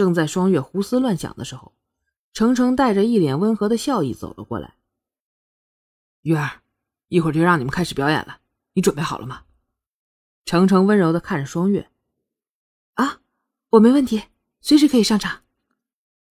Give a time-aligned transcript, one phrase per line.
[0.00, 1.74] 正在双月胡思乱想的时候，
[2.32, 4.76] 程程带着一脸温和的笑意走了过来。
[6.22, 6.62] 月儿，
[7.08, 8.40] 一会儿就让你们开始表演了，
[8.72, 9.42] 你准备好了吗？
[10.46, 11.90] 程程温柔的看着双月。
[12.94, 13.20] 啊，
[13.68, 14.22] 我没问题，
[14.62, 15.42] 随时可以上场。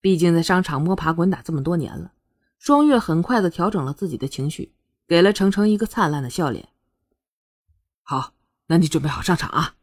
[0.01, 2.15] 毕竟在商场摸爬滚打这么多年了，
[2.59, 4.73] 双月很快的调整了自己的情绪，
[5.07, 6.71] 给了程程一个灿烂的笑脸。
[8.03, 8.33] 好，
[8.69, 9.75] 那你准备好上场啊。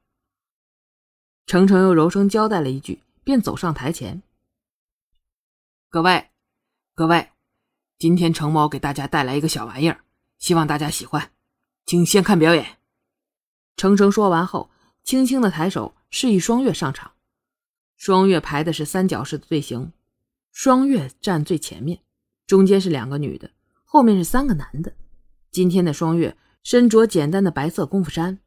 [1.46, 4.22] 程程又柔声交代了一句，便走上台前。
[5.90, 6.30] 各位，
[6.94, 7.32] 各位，
[7.98, 10.02] 今天程某给大家带来一个小玩意儿，
[10.38, 11.32] 希望大家喜欢，
[11.88, 12.78] 请先看表演。
[13.76, 14.70] 程程说完后，
[15.04, 17.14] 轻轻的抬手示意双月上场。
[17.98, 19.92] 双月排的是三角式的队形。
[20.52, 22.04] 双月站最前面，
[22.46, 23.50] 中间是两个女的，
[23.86, 24.96] 后面是三个男的。
[25.50, 28.40] 今天的双月身着简单的白色功夫衫，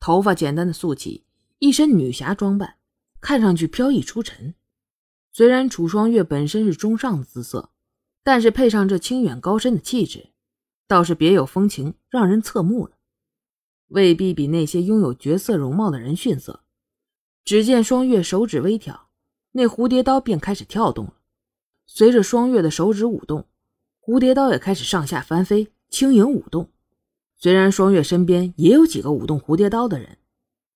[0.00, 1.24] 头发简单的束起，
[1.60, 2.78] 一身女侠装扮，
[3.24, 4.54] 看上去飘逸出尘。
[5.32, 7.70] 虽然楚双月本身是中上的姿色，
[8.22, 10.28] 但是配上这清远高深的气质，
[10.86, 12.92] 倒是别有风情，让人侧目了。
[13.88, 16.60] 未必比那些拥有绝色容貌的人逊色。
[17.46, 19.08] 只见双月手指微挑，
[19.52, 21.14] 那蝴蝶刀便开始跳动了。
[21.86, 23.46] 随着双月的手指舞动，
[24.02, 26.68] 蝴蝶刀也开始上下翻飞，轻盈舞动。
[27.38, 30.18] 虽然双月身边也有几个舞动蝴蝶刀的人，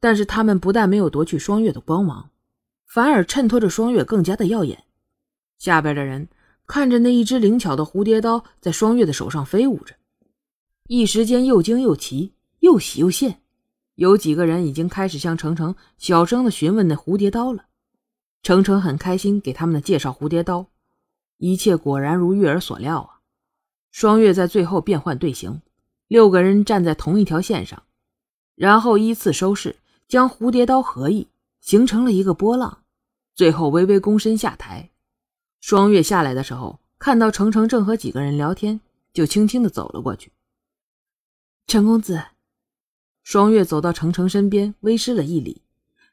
[0.01, 2.31] 但是他们不但没有夺去双月的光芒，
[2.89, 4.83] 反而衬托着双月更加的耀眼。
[5.59, 6.29] 下边的人
[6.67, 9.95] 看着那一只灵巧的蝴蝶刀在双月的手上飞舞着，
[10.89, 13.37] 一时间又惊又奇，又喜又羡。
[13.95, 17.67] 有几个人已经开始向程程小声的询问那蝴蝶刀了。
[18.43, 20.69] 程程很开心，给他们的介绍蝴蝶刀。
[21.39, 23.21] 一切果然如月儿所料啊！
[23.91, 25.61] 双月在最后变换队形，
[26.07, 27.83] 六个人站在同一条线上，
[28.55, 31.27] 然后依次收势，将蝴蝶刀合意，
[31.61, 32.85] 形成了一个波浪，
[33.35, 34.91] 最后微微躬身下台。
[35.61, 38.81] 双月下来的时候，看到程程正和几个人聊天，
[39.13, 40.33] 就轻轻的走了过去。
[41.67, 42.23] 程公子，
[43.23, 45.63] 双月走到程程身边，微施了一礼。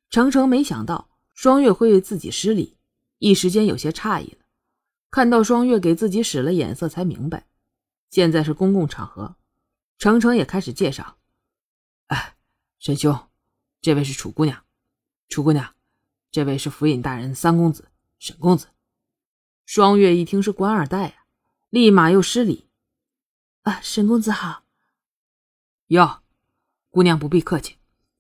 [0.09, 2.75] 程程没想到双月会为自己施礼，
[3.19, 4.39] 一时间有些诧异了。
[5.09, 7.47] 看到双月给自己使了眼色，才明白，
[8.09, 9.37] 现在是公共场合。
[9.97, 11.15] 程程也开始介绍
[12.07, 12.35] ：“哎，
[12.79, 13.17] 沈兄，
[13.79, 14.64] 这位是楚姑娘，
[15.27, 15.73] 楚姑娘，
[16.31, 18.67] 这位是府尹大人三公子沈公子。”
[19.65, 21.25] 双月一听是官二代啊，
[21.69, 22.67] 立马又失礼
[23.63, 24.63] ：“啊，沈公子好。”
[25.87, 26.21] 哟，
[26.89, 27.77] 姑娘不必客气，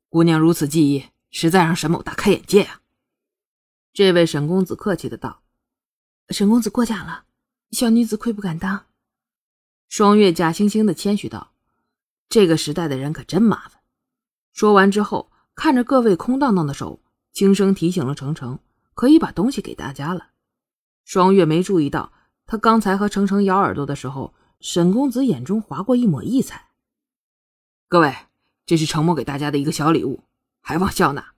[0.09, 2.81] 姑娘如此技艺，实在让沈某大开眼界啊。
[3.93, 5.43] 这位沈公子客气的道。
[6.29, 7.25] 沈公子过奖了，
[7.71, 8.87] 小女子愧不敢当。
[9.87, 11.53] 双月假惺惺的谦虚道
[12.27, 13.79] ：“这个时代的人可真麻烦。”
[14.51, 16.99] 说完之后，看着各位空荡荡的手，
[17.31, 18.59] 轻声提醒了程程
[18.93, 20.27] ：“可以把东西给大家了。”
[21.05, 22.11] 双月没注意到，
[22.45, 26.69] 他刚才和程程咬耳朵的时候，沈公子眼中划过一抹异彩。
[27.87, 28.13] 各位，
[28.65, 30.23] 这是程某给大家的一个小礼物，
[30.61, 31.33] 还望笑纳。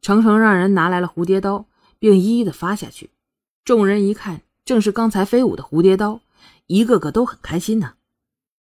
[0.00, 1.66] 程程让人拿来了蝴蝶刀，
[1.98, 3.10] 并一一的发下去。
[3.64, 6.20] 众人一看，正是刚才飞舞的蝴蝶刀，
[6.66, 7.94] 一个个都很开心呢。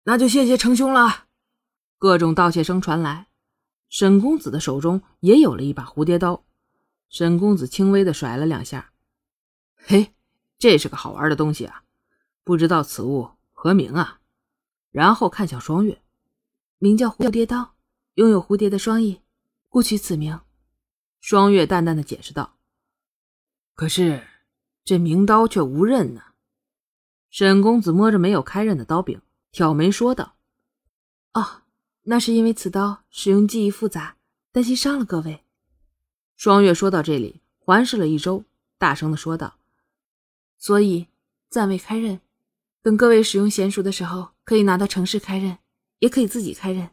[0.04, 1.26] 那就谢谢程兄了。
[1.98, 3.28] 各种道谢声传来，
[3.92, 6.44] 沈公子的手中也有了一把蝴蝶刀。
[7.10, 8.94] 沈公子轻微的甩了两下，
[9.76, 10.14] 嘿，
[10.58, 11.84] 这是个好玩的东西啊！
[12.46, 14.22] 不知道此物何名啊？
[14.92, 16.02] 然后看向双月，
[16.78, 17.76] 名叫蝴蝶刀，
[18.14, 19.22] 拥有蝴蝶的双翼，
[19.68, 20.40] 故取此名。
[21.20, 22.58] 双月淡淡的解释道
[23.76, 24.26] ：“可是。”
[24.84, 26.24] 这名刀却无刃呢。
[27.30, 29.22] 沈公子摸着没有开刃的刀柄，
[29.52, 30.38] 挑眉说道
[31.34, 31.61] ：“哦，
[32.04, 34.18] 那是因为此刀使用技艺复杂，
[34.52, 35.44] 担心伤了各位。”
[36.36, 38.44] 双月说到这里，环视了一周，
[38.78, 39.60] 大声的说道
[40.58, 41.08] ：“所以
[41.50, 42.20] 暂未开刃，
[42.82, 45.60] 等各位使用娴熟的时候，可以拿到城市开刃，
[46.00, 46.90] 也可以自己开刃。”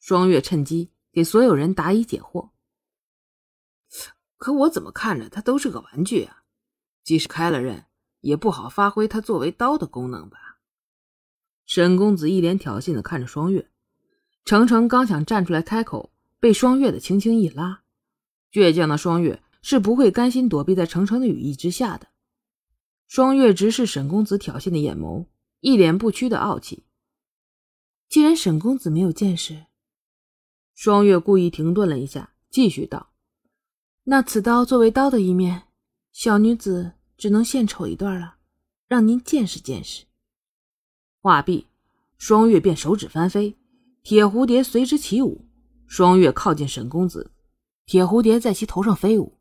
[0.00, 2.50] 双月趁机给所有人答疑解惑。
[4.36, 6.42] 可我怎么看着它都是个玩具啊？
[7.04, 7.86] 即使开了刃，
[8.22, 10.58] 也不好发挥它作为刀的功能吧？
[11.64, 13.70] 沈公子一脸挑衅的看着双月，
[14.44, 17.82] 程程刚想站出来开口，被双月的轻轻一拉。
[18.50, 22.08] 倔强的双月是不会甘心躲避在程程的羽翼之下的。
[23.06, 25.26] 双月直视沈公子挑衅的眼眸，
[25.60, 26.84] 一脸不屈的傲气。
[28.08, 29.66] 既然沈公子没有见识，
[30.74, 33.12] 双月故意停顿了一下，继续道
[34.04, 35.64] ：“那此刀作为刀的一面。”
[36.12, 38.36] 小女子只能献丑一段了，
[38.86, 40.04] 让您见识见识。
[41.22, 41.68] 话毕，
[42.18, 43.56] 双月便手指翻飞，
[44.02, 45.48] 铁蝴蝶随之起舞。
[45.86, 47.32] 双月靠近沈公子，
[47.86, 49.38] 铁蝴蝶在其头上飞舞。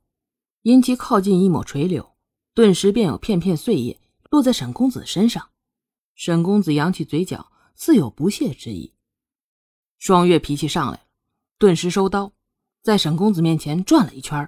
[0.61, 2.15] 因其靠近一抹垂柳，
[2.53, 3.99] 顿时便有片片碎叶
[4.29, 5.49] 落在沈公子身上。
[6.13, 8.93] 沈公子扬起嘴角，似有不屑之意。
[9.97, 11.07] 双月脾气上来，
[11.57, 12.33] 顿时收刀，
[12.83, 14.47] 在沈公子面前转了一圈。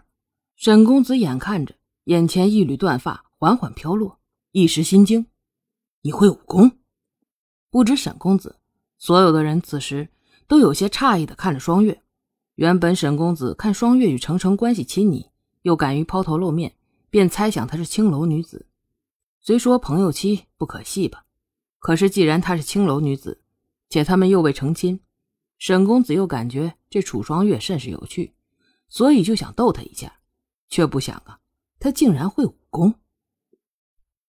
[0.56, 4.20] 沈公子眼看着眼前一缕断发缓缓飘落，
[4.52, 5.26] 一时心惊
[6.04, 6.80] ：“你会武功？”
[7.72, 8.60] 不止沈公子，
[9.04, 10.08] 所有的人此时
[10.48, 12.02] 都有些诧异的看着双月。
[12.56, 15.30] 原本沈公子看双月与程程关系亲昵，
[15.64, 16.74] 又敢于抛头露面，
[17.10, 18.66] 便猜想她是青楼女子。
[19.42, 21.26] 虽说朋友妻不可戏吧，
[21.80, 23.42] 可是既然她是青楼女子，
[23.90, 25.02] 且他们又未成亲，
[25.58, 28.34] 沈公子又感觉这楚双月甚是有趣，
[28.88, 30.14] 所以就想逗她一下，
[30.70, 31.40] 却不想啊，
[31.78, 32.96] 她竟然会武功。